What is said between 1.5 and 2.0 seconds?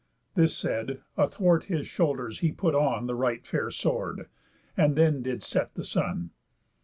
his